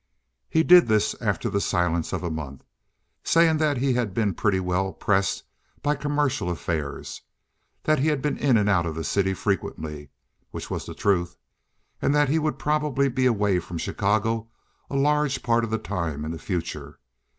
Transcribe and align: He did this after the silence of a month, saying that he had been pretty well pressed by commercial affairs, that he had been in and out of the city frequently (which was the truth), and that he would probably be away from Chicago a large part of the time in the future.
He 0.49 0.63
did 0.63 0.87
this 0.87 1.13
after 1.21 1.47
the 1.47 1.61
silence 1.61 2.11
of 2.11 2.23
a 2.23 2.31
month, 2.31 2.63
saying 3.23 3.57
that 3.57 3.77
he 3.77 3.93
had 3.93 4.15
been 4.15 4.33
pretty 4.33 4.59
well 4.59 4.93
pressed 4.93 5.43
by 5.83 5.93
commercial 5.93 6.49
affairs, 6.49 7.21
that 7.83 7.99
he 7.99 8.07
had 8.07 8.19
been 8.19 8.35
in 8.35 8.57
and 8.57 8.67
out 8.67 8.87
of 8.87 8.95
the 8.95 9.03
city 9.03 9.35
frequently 9.35 10.09
(which 10.49 10.71
was 10.71 10.87
the 10.87 10.95
truth), 10.95 11.37
and 12.01 12.15
that 12.15 12.29
he 12.29 12.39
would 12.39 12.57
probably 12.57 13.09
be 13.09 13.27
away 13.27 13.59
from 13.59 13.77
Chicago 13.77 14.47
a 14.89 14.95
large 14.95 15.43
part 15.43 15.63
of 15.63 15.69
the 15.69 15.77
time 15.77 16.25
in 16.25 16.31
the 16.31 16.39
future. 16.39 16.97